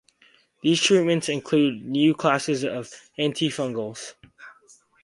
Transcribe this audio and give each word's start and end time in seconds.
These 0.63 0.81
treatments 0.81 1.29
include 1.29 1.85
new 1.85 2.15
classes 2.15 2.63
of 2.65 2.89
antifungals. 3.19 4.15